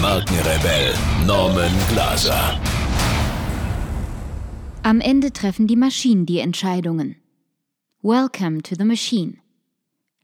Markenrebell 0.00 0.94
Norman 1.26 1.72
Glaser. 1.90 2.58
Am 4.82 4.98
Ende 5.02 5.30
treffen 5.30 5.66
die 5.66 5.76
Maschinen 5.76 6.24
die 6.24 6.38
Entscheidungen. 6.38 7.16
Welcome 8.00 8.62
to 8.62 8.76
the 8.78 8.86
Machine. 8.86 9.34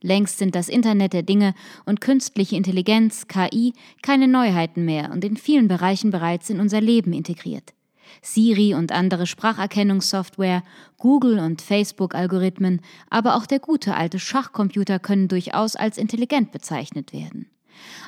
Längst 0.01 0.39
sind 0.39 0.55
das 0.55 0.67
Internet 0.67 1.13
der 1.13 1.21
Dinge 1.21 1.53
und 1.85 2.01
künstliche 2.01 2.55
Intelligenz, 2.55 3.27
KI, 3.27 3.73
keine 4.01 4.27
Neuheiten 4.27 4.83
mehr 4.83 5.11
und 5.11 5.23
in 5.23 5.37
vielen 5.37 5.67
Bereichen 5.67 6.09
bereits 6.09 6.49
in 6.49 6.59
unser 6.59 6.81
Leben 6.81 7.13
integriert. 7.13 7.75
Siri 8.23 8.73
und 8.73 8.91
andere 8.91 9.27
Spracherkennungssoftware, 9.27 10.63
Google 10.97 11.37
und 11.37 11.61
Facebook-Algorithmen, 11.61 12.81
aber 13.11 13.35
auch 13.35 13.45
der 13.45 13.59
gute 13.59 13.93
alte 13.95 14.17
Schachcomputer 14.17 14.97
können 14.97 15.27
durchaus 15.27 15.75
als 15.75 15.99
intelligent 15.99 16.51
bezeichnet 16.51 17.13
werden. 17.13 17.51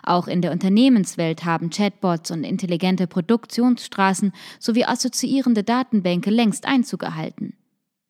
Auch 0.04 0.28
in 0.28 0.42
der 0.42 0.52
Unternehmenswelt 0.52 1.46
haben 1.46 1.70
Chatbots 1.70 2.32
und 2.32 2.44
intelligente 2.44 3.08
Produktionsstraßen 3.08 4.32
sowie 4.60 4.86
assoziierende 4.86 5.64
Datenbänke 5.64 6.30
längst 6.30 6.66
Einzug 6.66 7.04
erhalten. 7.04 7.54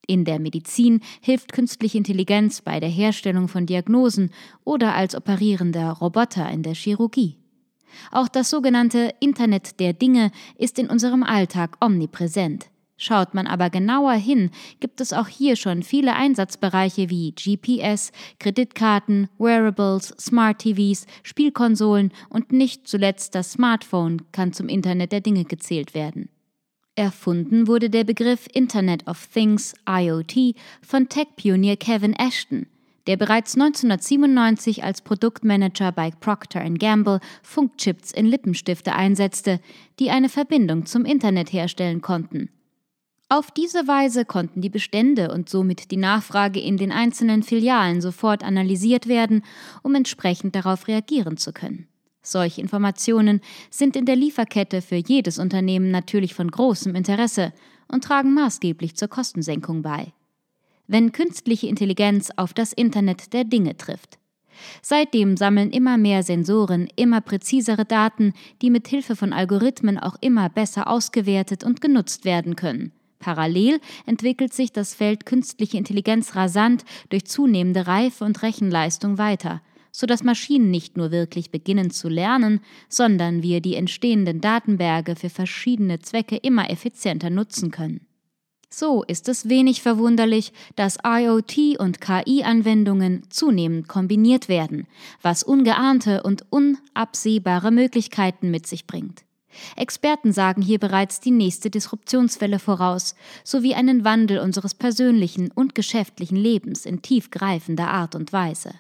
In 0.08 0.26
der 0.26 0.40
Medizin 0.40 1.02
hilft 1.22 1.54
künstliche 1.54 1.98
Intelligenz 1.98 2.62
bei 2.62 2.80
der 2.80 2.90
Herstellung 2.90 3.48
von 3.48 3.68
Diagnosen 3.68 4.32
oder 4.64 4.96
als 4.96 5.16
operierender 5.16 5.92
Roboter 5.92 6.50
in 6.50 6.64
der 6.64 6.74
Chirurgie. 6.74 7.38
Auch 8.12 8.28
das 8.28 8.50
sogenannte 8.50 9.14
Internet 9.20 9.80
der 9.80 9.94
Dinge 9.94 10.32
ist 10.58 10.80
in 10.80 10.90
unserem 10.90 11.24
Alltag 11.24 11.78
omnipräsent. 11.80 12.72
Schaut 13.02 13.34
man 13.34 13.48
aber 13.48 13.70
genauer 13.70 14.12
hin, 14.12 14.52
gibt 14.82 15.00
es 15.00 15.14
auch 15.14 15.30
hier 15.30 15.56
schon 15.56 15.84
viele 15.84 16.16
Einsatzbereiche 16.16 17.10
wie 17.10 17.32
GPS, 17.32 18.12
Kreditkarten, 18.40 19.30
Wearables, 19.38 20.14
Smart 20.20 20.60
TVs, 20.60 21.08
Spielkonsolen 21.24 22.12
und 22.28 22.52
nicht 22.52 22.90
zuletzt 22.90 23.36
das 23.36 23.54
Smartphone 23.54 24.24
kann 24.34 24.52
zum 24.52 24.68
Internet 24.68 25.14
der 25.14 25.22
Dinge 25.22 25.46
gezählt 25.46 25.94
werden. 25.94 26.28
Erfunden 26.96 27.68
wurde 27.68 27.90
der 27.90 28.04
Begriff 28.04 28.48
Internet 28.52 29.08
of 29.08 29.30
Things 29.34 29.76
IoT 29.88 30.56
von 30.86 31.08
Tech-Pionier 31.08 31.78
Kevin 31.78 32.12
Ashton, 32.12 32.68
der 33.08 33.16
bereits 33.16 33.56
1997 33.56 34.84
als 34.84 35.02
Produktmanager 35.02 35.94
bei 35.94 36.12
Procter 36.12 36.70
Gamble 36.72 37.22
Funkchips 37.44 38.12
in 38.12 38.26
Lippenstifte 38.26 38.94
einsetzte, 38.94 39.62
die 40.00 40.10
eine 40.10 40.28
Verbindung 40.28 40.86
zum 40.86 41.06
Internet 41.06 41.54
herstellen 41.54 42.02
konnten. 42.02 42.50
Auf 43.32 43.52
diese 43.52 43.88
Weise 43.88 44.26
konnten 44.26 44.60
die 44.60 44.72
Bestände 44.72 45.32
und 45.32 45.50
somit 45.50 45.92
die 45.92 45.98
Nachfrage 45.98 46.60
in 46.60 46.78
den 46.78 46.92
einzelnen 46.92 47.44
Filialen 47.44 48.02
sofort 48.02 48.44
analysiert 48.44 49.08
werden, 49.08 49.44
um 49.84 49.94
entsprechend 49.94 50.56
darauf 50.56 50.88
reagieren 50.88 51.38
zu 51.38 51.54
können. 51.54 51.88
Solche 52.24 52.60
Informationen 52.60 53.42
sind 53.70 53.96
in 53.96 54.06
der 54.06 54.16
Lieferkette 54.16 54.82
für 54.82 54.96
jedes 54.96 55.38
Unternehmen 55.38 55.92
natürlich 55.92 56.34
von 56.34 56.50
großem 56.50 56.96
Interesse 56.96 57.54
und 57.88 58.04
tragen 58.04 58.34
maßgeblich 58.34 58.96
zur 58.96 59.10
Kostensenkung 59.10 59.84
bei. 59.84 60.12
Wenn 60.88 61.12
künstliche 61.12 61.68
Intelligenz 61.68 62.32
auf 62.36 62.56
das 62.56 62.74
Internet 62.74 63.32
der 63.34 63.44
Dinge 63.44 63.78
trifft. 63.78 64.18
Seitdem 64.82 65.38
sammeln 65.38 65.70
immer 65.70 66.00
mehr 66.00 66.24
Sensoren 66.24 66.88
immer 66.96 67.22
präzisere 67.22 67.86
Daten, 67.86 68.34
die 68.64 68.72
mit 68.72 68.88
Hilfe 68.88 69.16
von 69.16 69.34
Algorithmen 69.34 70.00
auch 70.00 70.16
immer 70.20 70.50
besser 70.50 70.88
ausgewertet 70.88 71.64
und 71.64 71.80
genutzt 71.80 72.26
werden 72.26 72.56
können. 72.56 72.92
Parallel 73.20 73.80
entwickelt 74.06 74.54
sich 74.54 74.72
das 74.72 74.94
Feld 74.94 75.26
künstliche 75.26 75.78
Intelligenz 75.78 76.36
rasant 76.36 76.86
durch 77.10 77.26
zunehmende 77.26 77.86
Reife 77.86 78.24
und 78.24 78.42
Rechenleistung 78.42 79.18
weiter, 79.18 79.62
so 79.92 80.08
dass 80.08 80.24
Maschinen 80.24 80.72
nicht 80.72 80.98
nur 80.98 81.12
wirklich 81.12 81.52
beginnen 81.52 81.92
zu 81.92 82.08
lernen, 82.10 82.62
sondern 82.88 83.44
wir 83.44 83.62
die 83.62 83.76
entstehenden 83.76 84.40
Datenberge 84.40 85.16
für 85.16 85.30
verschiedene 85.30 86.00
Zwecke 86.00 86.38
immer 86.38 86.70
effizienter 86.70 87.30
nutzen 87.30 87.72
können. 87.72 88.06
So 88.72 89.04
ist 89.04 89.28
es 89.28 89.50
wenig 89.50 89.82
verwunderlich, 89.82 90.54
dass 90.76 91.00
IoT 91.04 91.80
und 91.80 92.00
KI-Anwendungen 92.02 93.24
zunehmend 93.30 93.88
kombiniert 93.88 94.48
werden, 94.48 94.88
was 95.24 95.42
ungeahnte 95.42 96.22
und 96.22 96.46
unabsehbare 96.52 97.72
Möglichkeiten 97.72 98.52
mit 98.52 98.68
sich 98.68 98.86
bringt. 98.86 99.24
Experten 99.76 100.32
sagen 100.32 100.62
hier 100.62 100.80
bereits 100.80 101.20
die 101.20 101.32
nächste 101.32 101.70
Disruptionswelle 101.70 102.60
voraus, 102.60 103.16
sowie 103.44 103.74
einen 103.74 104.04
Wandel 104.04 104.40
unseres 104.40 104.76
persönlichen 104.76 105.52
und 105.52 105.76
geschäftlichen 105.76 106.38
Lebens 106.38 106.86
in 106.86 107.02
tiefgreifender 107.02 107.90
Art 107.90 108.16
und 108.16 108.34
Weise. 108.34 108.74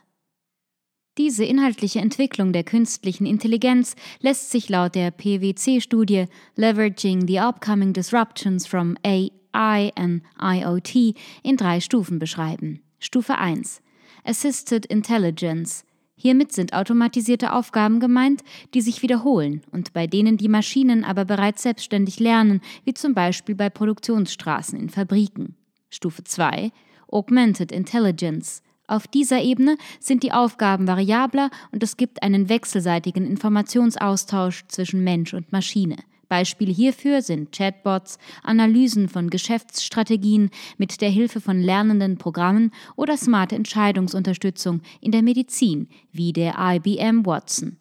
Diese 1.17 1.43
inhaltliche 1.43 1.99
Entwicklung 1.99 2.53
der 2.53 2.63
künstlichen 2.63 3.25
Intelligenz 3.25 3.95
lässt 4.21 4.51
sich 4.51 4.69
laut 4.69 4.95
der 4.95 5.11
PwC-Studie 5.11 6.27
Leveraging 6.55 7.27
the 7.27 7.39
Upcoming 7.39 7.91
Disruptions 7.91 8.65
from 8.65 8.95
AI 9.03 9.91
and 9.95 10.23
IoT 10.39 11.15
in 11.43 11.57
drei 11.57 11.81
Stufen 11.81 12.19
beschreiben. 12.19 12.81
Stufe 12.99 13.37
1 13.37 13.81
Assisted 14.23 14.85
Intelligence 14.85 15.83
Hiermit 16.21 16.51
sind 16.51 16.73
automatisierte 16.73 17.53
Aufgaben 17.53 18.01
gemeint, 18.01 18.43
die 18.73 18.81
sich 18.81 19.01
wiederholen 19.01 19.61
und 19.71 19.93
bei 19.93 20.05
denen 20.05 20.35
die 20.35 20.49
Maschinen 20.49 21.05
aber 21.05 21.23
bereits 21.23 21.63
selbstständig 21.63 22.19
lernen, 22.19 22.59
wie 22.83 22.93
zum 22.93 23.13
Beispiel 23.13 23.55
bei 23.55 23.69
Produktionsstraßen 23.69 24.77
in 24.77 24.89
Fabriken. 24.89 25.55
Stufe 25.89 26.25
2 26.25 26.73
Augmented 27.07 27.71
Intelligence. 27.71 28.61
Auf 28.85 29.07
dieser 29.07 29.41
Ebene 29.41 29.77
sind 30.01 30.23
die 30.23 30.33
Aufgaben 30.33 30.87
variabler 30.87 31.51
und 31.71 31.83
es 31.83 31.95
gibt 31.95 32.21
einen 32.21 32.49
wechselseitigen 32.49 33.25
Informationsaustausch 33.25 34.65
zwischen 34.67 35.05
Mensch 35.05 35.33
und 35.33 35.53
Maschine. 35.53 35.95
Beispiele 36.29 36.71
hierfür 36.71 37.21
sind 37.21 37.51
Chatbots, 37.51 38.17
Analysen 38.43 39.09
von 39.09 39.29
Geschäftsstrategien 39.29 40.51
mit 40.77 41.01
der 41.01 41.09
Hilfe 41.09 41.41
von 41.41 41.59
lernenden 41.59 42.17
Programmen 42.17 42.71
oder 42.95 43.17
smarte 43.17 43.55
Entscheidungsunterstützung 43.55 44.81
in 45.01 45.11
der 45.11 45.23
Medizin 45.23 45.89
wie 46.11 46.31
der 46.31 46.55
IBM 46.57 47.25
Watson. 47.25 47.77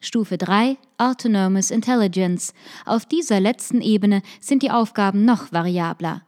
Stufe 0.00 0.38
3 0.38 0.76
Autonomous 0.98 1.72
Intelligence. 1.72 2.54
Auf 2.84 3.04
dieser 3.04 3.40
letzten 3.40 3.80
Ebene 3.80 4.22
sind 4.40 4.62
die 4.62 4.70
Aufgaben 4.70 5.24
noch 5.24 5.50
variabler. 5.50 6.27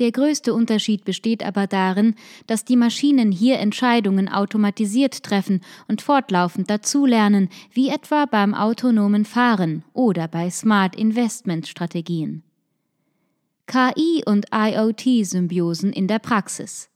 Der 0.00 0.10
größte 0.10 0.52
Unterschied 0.52 1.04
besteht 1.04 1.44
aber 1.44 1.68
darin, 1.68 2.16
dass 2.48 2.64
die 2.64 2.76
Maschinen 2.76 3.30
hier 3.30 3.60
Entscheidungen 3.60 4.28
automatisiert 4.28 5.22
treffen 5.22 5.60
und 5.86 6.02
fortlaufend 6.02 6.68
dazulernen, 6.68 7.48
wie 7.72 7.90
etwa 7.90 8.26
beim 8.26 8.54
autonomen 8.54 9.24
Fahren 9.24 9.84
oder 9.92 10.26
bei 10.26 10.50
Smart 10.50 10.96
Investment 10.96 11.68
Strategien. 11.68 12.42
KI 13.66 14.22
und 14.26 14.46
IoT-Symbiosen 14.52 15.92
in 15.92 16.08
der 16.08 16.18
Praxis. 16.18 16.90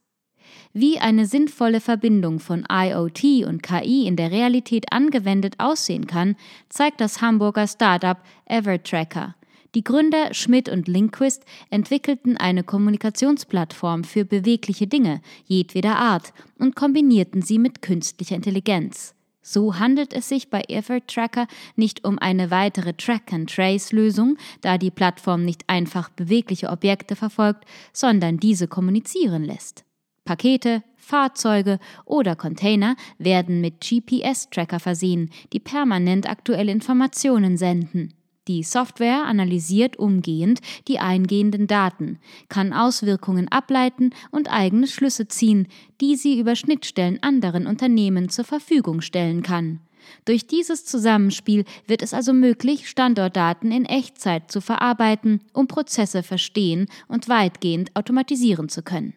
Wie 0.72 0.98
eine 0.98 1.26
sinnvolle 1.26 1.80
Verbindung 1.80 2.40
von 2.40 2.66
IoT 2.70 3.46
und 3.46 3.62
KI 3.62 4.06
in 4.06 4.16
der 4.16 4.32
Realität 4.32 4.92
angewendet 4.92 5.54
aussehen 5.58 6.06
kann, 6.06 6.36
zeigt 6.68 7.00
das 7.00 7.22
Hamburger 7.22 7.66
Startup 7.68 8.18
Evertracker. 8.46 9.34
Die 9.74 9.84
Gründer 9.84 10.32
Schmidt 10.32 10.68
und 10.68 10.88
Linquist 10.88 11.44
entwickelten 11.68 12.36
eine 12.38 12.64
Kommunikationsplattform 12.64 14.02
für 14.04 14.24
bewegliche 14.24 14.86
Dinge 14.86 15.20
jedweder 15.44 15.96
Art 15.96 16.32
und 16.58 16.74
kombinierten 16.74 17.42
sie 17.42 17.58
mit 17.58 17.82
künstlicher 17.82 18.36
Intelligenz. 18.36 19.14
So 19.42 19.78
handelt 19.78 20.12
es 20.12 20.28
sich 20.28 20.50
bei 20.50 20.62
Effort 20.68 21.06
Tracker 21.06 21.46
nicht 21.76 22.04
um 22.04 22.18
eine 22.18 22.50
weitere 22.50 22.92
Track-and-Trace-Lösung, 22.92 24.36
da 24.60 24.78
die 24.78 24.90
Plattform 24.90 25.44
nicht 25.44 25.64
einfach 25.68 26.10
bewegliche 26.10 26.68
Objekte 26.68 27.16
verfolgt, 27.16 27.64
sondern 27.92 28.38
diese 28.38 28.68
kommunizieren 28.68 29.44
lässt. 29.44 29.84
Pakete, 30.24 30.82
Fahrzeuge 30.96 31.78
oder 32.04 32.36
Container 32.36 32.96
werden 33.16 33.62
mit 33.62 33.80
GPS-Tracker 33.80 34.80
versehen, 34.80 35.30
die 35.54 35.60
permanent 35.60 36.28
aktuelle 36.28 36.72
Informationen 36.72 37.56
senden. 37.56 38.17
Die 38.48 38.62
Software 38.62 39.26
analysiert 39.26 39.98
umgehend 39.98 40.60
die 40.88 40.98
eingehenden 40.98 41.66
Daten, 41.66 42.18
kann 42.48 42.72
Auswirkungen 42.72 43.46
ableiten 43.48 44.10
und 44.30 44.50
eigene 44.50 44.86
Schlüsse 44.86 45.28
ziehen, 45.28 45.68
die 46.00 46.16
sie 46.16 46.40
über 46.40 46.56
Schnittstellen 46.56 47.22
anderen 47.22 47.66
Unternehmen 47.66 48.30
zur 48.30 48.46
Verfügung 48.46 49.02
stellen 49.02 49.42
kann. 49.42 49.80
Durch 50.24 50.46
dieses 50.46 50.86
Zusammenspiel 50.86 51.66
wird 51.86 52.00
es 52.00 52.14
also 52.14 52.32
möglich, 52.32 52.88
Standortdaten 52.88 53.70
in 53.70 53.84
Echtzeit 53.84 54.50
zu 54.50 54.62
verarbeiten, 54.62 55.42
um 55.52 55.68
Prozesse 55.68 56.22
verstehen 56.22 56.86
und 57.06 57.28
weitgehend 57.28 57.94
automatisieren 57.94 58.70
zu 58.70 58.82
können. 58.82 59.12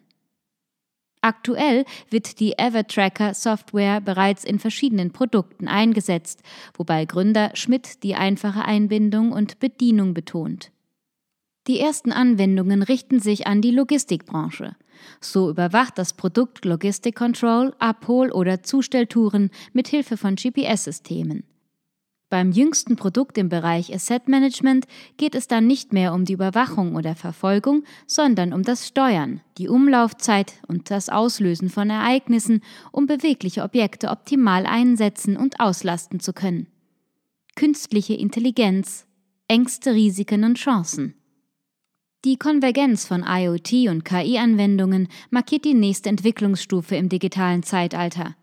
Aktuell 1.22 1.84
wird 2.10 2.40
die 2.40 2.58
Evertracker 2.58 3.32
Software 3.32 4.00
bereits 4.00 4.42
in 4.42 4.58
verschiedenen 4.58 5.12
Produkten 5.12 5.68
eingesetzt, 5.68 6.42
wobei 6.76 7.04
Gründer 7.04 7.52
Schmidt 7.54 8.02
die 8.02 8.16
einfache 8.16 8.64
Einbindung 8.64 9.30
und 9.30 9.60
Bedienung 9.60 10.14
betont. 10.14 10.72
Die 11.68 11.78
ersten 11.78 12.10
Anwendungen 12.10 12.82
richten 12.82 13.20
sich 13.20 13.46
an 13.46 13.60
die 13.62 13.70
Logistikbranche. 13.70 14.74
So 15.20 15.48
überwacht 15.48 15.96
das 15.96 16.12
Produkt 16.14 16.64
Logistic 16.64 17.14
Control 17.14 17.72
Abhol- 17.78 18.32
oder 18.32 18.64
Zustelltouren 18.64 19.50
mit 19.72 19.86
Hilfe 19.86 20.16
von 20.16 20.34
GPS-Systemen. 20.34 21.44
Beim 22.32 22.50
jüngsten 22.50 22.96
Produkt 22.96 23.36
im 23.36 23.50
Bereich 23.50 23.92
Asset 23.92 24.26
Management 24.26 24.86
geht 25.18 25.34
es 25.34 25.48
dann 25.48 25.66
nicht 25.66 25.92
mehr 25.92 26.14
um 26.14 26.24
die 26.24 26.32
Überwachung 26.32 26.96
oder 26.96 27.14
Verfolgung, 27.14 27.84
sondern 28.06 28.54
um 28.54 28.62
das 28.62 28.88
Steuern, 28.88 29.42
die 29.58 29.68
Umlaufzeit 29.68 30.54
und 30.66 30.90
das 30.90 31.10
Auslösen 31.10 31.68
von 31.68 31.90
Ereignissen, 31.90 32.62
um 32.90 33.04
bewegliche 33.04 33.62
Objekte 33.62 34.08
optimal 34.08 34.64
einsetzen 34.64 35.36
und 35.36 35.60
auslasten 35.60 36.20
zu 36.20 36.32
können. 36.32 36.68
Künstliche 37.54 38.14
Intelligenz, 38.14 39.06
Ängste, 39.46 39.92
Risiken 39.92 40.44
und 40.44 40.56
Chancen. 40.56 41.12
Die 42.24 42.38
Konvergenz 42.38 43.04
von 43.04 43.26
IoT 43.28 43.90
und 43.90 44.06
KI-Anwendungen 44.06 45.08
markiert 45.28 45.66
die 45.66 45.74
nächste 45.74 46.08
Entwicklungsstufe 46.08 46.96
im 46.96 47.10
digitalen 47.10 47.62
Zeitalter. 47.62 48.36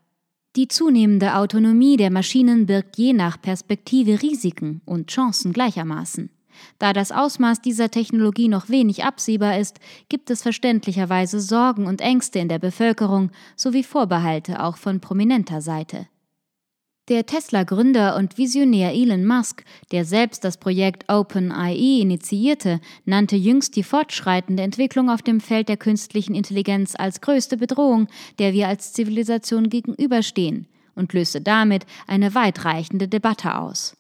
Die 0.60 0.68
zunehmende 0.68 1.36
Autonomie 1.36 1.96
der 1.96 2.12
Maschinen 2.12 2.66
birgt 2.66 2.98
je 2.98 3.14
nach 3.14 3.42
Perspektive 3.42 4.22
Risiken 4.22 4.82
und 4.84 5.08
Chancen 5.08 5.54
gleichermaßen. 5.54 6.30
Da 6.80 6.92
das 6.92 7.14
Ausmaß 7.14 7.62
dieser 7.62 7.90
Technologie 7.92 8.50
noch 8.50 8.68
wenig 8.68 9.06
absehbar 9.06 9.58
ist, 9.58 9.80
gibt 10.10 10.30
es 10.30 10.42
verständlicherweise 10.42 11.40
Sorgen 11.40 11.88
und 11.88 12.02
Ängste 12.02 12.40
in 12.40 12.50
der 12.50 12.60
Bevölkerung 12.60 13.32
sowie 13.56 13.84
Vorbehalte 13.84 14.62
auch 14.62 14.76
von 14.76 15.00
prominenter 15.00 15.62
Seite. 15.62 16.08
Der 17.10 17.26
Tesla-Gründer 17.26 18.16
und 18.18 18.38
Visionär 18.38 18.94
Elon 18.94 19.26
Musk, 19.26 19.64
der 19.92 20.06
selbst 20.06 20.44
das 20.44 20.58
Projekt 20.58 21.12
OpenIE 21.12 22.02
initiierte, 22.02 22.80
nannte 23.04 23.36
jüngst 23.36 23.76
die 23.76 23.82
fortschreitende 23.82 24.62
Entwicklung 24.62 25.10
auf 25.10 25.24
dem 25.24 25.42
Feld 25.42 25.70
der 25.70 25.78
künstlichen 25.78 26.36
Intelligenz 26.36 26.94
als 26.96 27.20
größte 27.22 27.58
Bedrohung, 27.58 28.10
der 28.38 28.54
wir 28.54 28.68
als 28.68 28.94
Zivilisation 28.94 29.70
gegenüberstehen, 29.70 30.68
und 30.94 31.12
löste 31.14 31.42
damit 31.42 31.88
eine 32.06 32.36
weitreichende 32.36 33.08
Debatte 33.08 33.58
aus. 33.58 33.98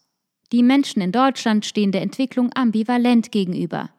Die 0.51 0.61
Menschen 0.61 1.01
in 1.01 1.11
Deutschland 1.11 1.65
stehen 1.65 1.91
der 1.91 2.03
Entwicklung 2.03 2.51
ambivalent 2.53 3.31
gegenüber. 3.31 3.89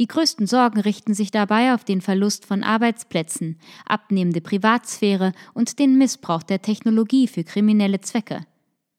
Die 0.00 0.08
größten 0.08 0.48
Sorgen 0.48 0.80
richten 0.80 1.14
sich 1.14 1.30
dabei 1.30 1.72
auf 1.72 1.84
den 1.84 2.00
Verlust 2.00 2.44
von 2.44 2.64
Arbeitsplätzen, 2.64 3.60
abnehmende 3.86 4.40
Privatsphäre 4.40 5.34
und 5.54 5.78
den 5.78 5.98
Missbrauch 5.98 6.42
der 6.42 6.62
Technologie 6.62 7.28
für 7.28 7.44
kriminelle 7.44 8.00
Zwecke. 8.00 8.44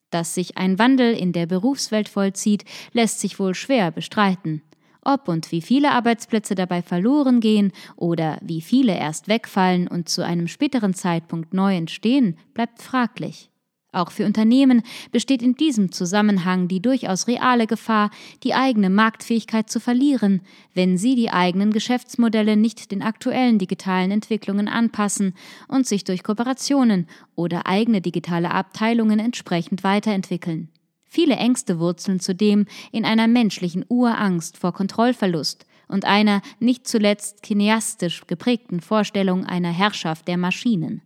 Dass 0.10 0.34
sich 0.34 0.58
ein 0.58 0.80
Wandel 0.80 1.14
in 1.14 1.34
der 1.34 1.46
Berufswelt 1.46 2.08
vollzieht, 2.08 2.64
lässt 2.94 3.20
sich 3.20 3.40
wohl 3.40 3.54
schwer 3.54 3.92
bestreiten. 3.92 4.62
Ob 5.02 5.28
und 5.28 5.52
wie 5.52 5.62
viele 5.62 5.92
Arbeitsplätze 5.92 6.56
dabei 6.56 6.82
verloren 6.82 7.40
gehen 7.40 7.72
oder 7.96 8.38
wie 8.42 8.62
viele 8.62 8.96
erst 8.96 9.28
wegfallen 9.28 9.88
und 9.88 10.10
zu 10.10 10.26
einem 10.26 10.48
späteren 10.48 10.94
Zeitpunkt 10.94 11.54
neu 11.54 11.76
entstehen, 11.76 12.38
bleibt 12.54 12.82
fraglich. 12.82 13.50
Auch 13.98 14.12
für 14.12 14.28
Unternehmen 14.28 14.84
besteht 15.12 15.42
in 15.42 15.56
diesem 15.56 15.92
Zusammenhang 15.92 16.68
die 16.68 16.84
durchaus 16.84 17.28
reale 17.28 17.66
Gefahr, 17.66 18.12
die 18.44 18.54
eigene 18.54 18.92
Marktfähigkeit 18.92 19.72
zu 19.72 19.80
verlieren, 19.80 20.42
wenn 20.76 21.00
sie 21.00 21.16
die 21.16 21.32
eigenen 21.32 21.74
Geschäftsmodelle 21.74 22.58
nicht 22.58 22.92
den 22.92 23.02
aktuellen 23.02 23.58
digitalen 23.58 24.12
Entwicklungen 24.12 24.68
anpassen 24.68 25.34
und 25.68 25.88
sich 25.88 26.04
durch 26.04 26.22
Kooperationen 26.22 27.08
oder 27.34 27.66
eigene 27.66 28.00
digitale 28.00 28.52
Abteilungen 28.52 29.18
entsprechend 29.18 29.84
weiterentwickeln. 29.84 30.70
Viele 31.06 31.36
Ängste 31.36 31.80
wurzeln 31.80 32.20
zudem 32.20 32.68
in 32.92 33.04
einer 33.04 33.28
menschlichen 33.28 33.84
Urangst 33.88 34.58
vor 34.58 34.74
Kontrollverlust 34.74 35.66
und 35.88 36.06
einer 36.06 36.44
nicht 36.60 36.88
zuletzt 36.88 37.42
kineastisch 37.42 38.28
geprägten 38.28 38.80
Vorstellung 38.80 39.44
einer 39.48 39.72
Herrschaft 39.72 40.28
der 40.28 40.38
Maschinen. 40.38 41.02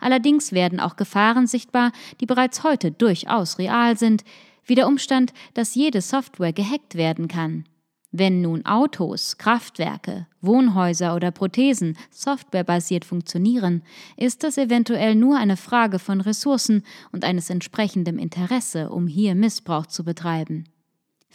Allerdings 0.00 0.52
werden 0.52 0.80
auch 0.80 0.96
Gefahren 0.96 1.46
sichtbar, 1.46 1.92
die 2.20 2.26
bereits 2.26 2.62
heute 2.62 2.90
durchaus 2.92 3.58
real 3.58 3.96
sind, 3.96 4.24
wie 4.64 4.74
der 4.74 4.86
Umstand, 4.86 5.32
dass 5.54 5.74
jede 5.74 6.00
Software 6.00 6.52
gehackt 6.52 6.96
werden 6.96 7.28
kann. 7.28 7.64
Wenn 8.12 8.40
nun 8.40 8.64
Autos, 8.64 9.36
Kraftwerke, 9.36 10.26
Wohnhäuser 10.40 11.14
oder 11.14 11.30
Prothesen 11.30 11.98
softwarebasiert 12.10 13.04
funktionieren, 13.04 13.82
ist 14.16 14.42
das 14.42 14.56
eventuell 14.56 15.14
nur 15.14 15.36
eine 15.36 15.56
Frage 15.56 15.98
von 15.98 16.20
Ressourcen 16.20 16.82
und 17.12 17.24
eines 17.24 17.50
entsprechenden 17.50 18.18
Interesse, 18.18 18.90
um 18.90 19.06
hier 19.06 19.34
Missbrauch 19.34 19.86
zu 19.86 20.02
betreiben. 20.02 20.64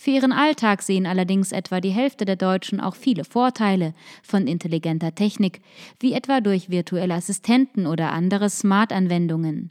Für 0.01 0.09
ihren 0.09 0.31
Alltag 0.31 0.81
sehen 0.81 1.05
allerdings 1.05 1.51
etwa 1.51 1.79
die 1.79 1.91
Hälfte 1.91 2.25
der 2.25 2.35
Deutschen 2.35 2.79
auch 2.79 2.95
viele 2.95 3.23
Vorteile 3.23 3.93
von 4.23 4.47
intelligenter 4.47 5.13
Technik, 5.13 5.61
wie 5.99 6.13
etwa 6.13 6.41
durch 6.41 6.71
virtuelle 6.71 7.13
Assistenten 7.13 7.85
oder 7.85 8.11
andere 8.11 8.49
Smart-Anwendungen. 8.49 9.69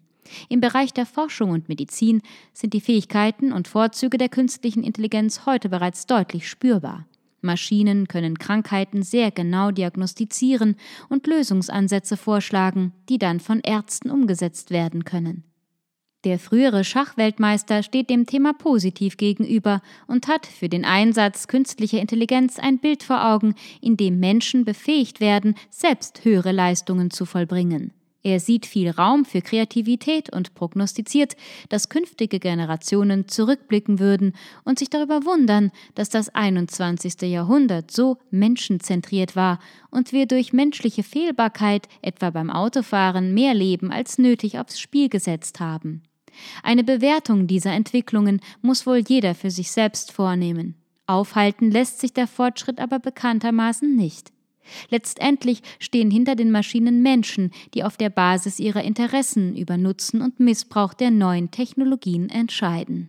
Im 0.48 0.60
Bereich 0.60 0.92
der 0.92 1.04
Forschung 1.04 1.50
und 1.50 1.68
Medizin 1.68 2.22
sind 2.52 2.74
die 2.74 2.80
Fähigkeiten 2.80 3.50
und 3.50 3.66
Vorzüge 3.66 4.18
der 4.18 4.28
künstlichen 4.28 4.84
Intelligenz 4.84 5.46
heute 5.46 5.68
bereits 5.68 6.06
deutlich 6.06 6.48
spürbar. 6.48 7.06
Maschinen 7.40 8.06
können 8.06 8.38
Krankheiten 8.38 9.02
sehr 9.02 9.32
genau 9.32 9.72
diagnostizieren 9.72 10.76
und 11.08 11.26
Lösungsansätze 11.26 12.16
vorschlagen, 12.16 12.92
die 13.08 13.18
dann 13.18 13.40
von 13.40 13.58
Ärzten 13.64 14.10
umgesetzt 14.12 14.70
werden 14.70 15.04
können. 15.04 15.50
Der 16.25 16.38
frühere 16.38 16.84
Schachweltmeister 16.84 17.82
steht 17.82 18.11
dem 18.11 18.26
Thema 18.26 18.52
positiv 18.52 19.17
gegenüber 19.17 19.81
und 20.06 20.28
hat 20.28 20.44
für 20.44 20.69
den 20.69 20.84
Einsatz 20.84 21.49
künstlicher 21.49 21.99
Intelligenz 21.99 22.58
ein 22.58 22.78
Bild 22.78 23.02
vor 23.02 23.26
Augen, 23.26 23.55
in 23.81 23.96
dem 23.96 24.20
Menschen 24.20 24.67
befähigt 24.67 25.20
werden, 25.20 25.55
selbst 25.70 26.22
höhere 26.26 26.52
Leistungen 26.52 27.11
zu 27.11 27.25
vollbringen. 27.25 27.94
Er 28.22 28.38
sieht 28.38 28.67
viel 28.67 28.90
Raum 28.90 29.25
für 29.25 29.40
Kreativität 29.40 30.31
und 30.31 30.55
prognostiziert, 30.55 31.37
dass 31.70 31.88
künftige 31.88 32.38
Generationen 32.38 33.28
zurückblicken 33.28 33.99
würden 33.99 34.35
und 34.62 34.78
sich 34.78 34.90
darüber 34.90 35.25
wundern, 35.25 35.73
dass 35.94 36.11
das 36.11 36.28
21. 36.28 37.23
Jahrhundert 37.23 37.90
so 37.90 38.18
menschenzentriert 38.30 39.37
war 39.37 39.59
und 39.90 40.12
wir 40.12 40.26
durch 40.26 40.52
menschliche 40.52 41.02
Fehlbarkeit, 41.02 41.88
etwa 42.02 42.28
beim 42.28 42.50
Autofahren, 42.50 43.33
mehr 43.33 43.54
Leben 43.54 43.90
als 43.90 44.18
nötig 44.18 44.59
aufs 44.59 44.78
Spiel 44.78 45.09
gesetzt 45.09 45.61
haben. 45.61 46.02
Eine 46.62 46.84
Bewertung 46.84 47.46
dieser 47.46 47.72
Entwicklungen 47.72 48.40
muss 48.62 48.87
wohl 48.87 49.02
jeder 49.06 49.34
für 49.34 49.50
sich 49.50 49.70
selbst 49.70 50.12
vornehmen. 50.12 50.75
Aufhalten 51.06 51.70
lässt 51.70 52.00
sich 52.00 52.12
der 52.12 52.26
Fortschritt 52.26 52.80
aber 52.80 52.99
bekanntermaßen 52.99 53.96
nicht. 53.96 54.32
Letztendlich 54.90 55.62
stehen 55.78 56.10
hinter 56.10 56.37
den 56.37 56.50
Maschinen 56.50 57.02
Menschen, 57.02 57.50
die 57.75 57.84
auf 57.84 57.96
der 57.96 58.10
Basis 58.10 58.60
ihrer 58.60 58.82
Interessen 58.82 59.56
über 59.56 59.76
Nutzen 59.76 60.22
und 60.22 60.38
Missbrauch 60.38 60.94
der 60.94 61.10
neuen 61.10 61.50
Technologien 61.50 62.28
entscheiden. 62.28 63.08